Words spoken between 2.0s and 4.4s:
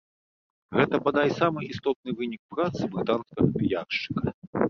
вынік працы брытанскага піяршчыка.